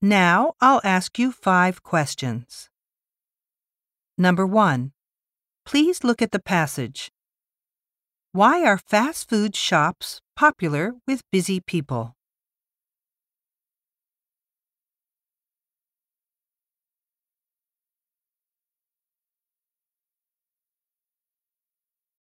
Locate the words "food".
9.28-9.56